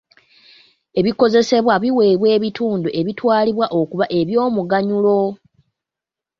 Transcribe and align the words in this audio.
Ebikozesebwa 0.99 1.75
biweebwa 1.83 2.27
ebitundu 2.37 2.89
ebitwalibwa 2.99 3.65
okuba 3.79 4.05
eby'omuganyulo. 4.19 5.19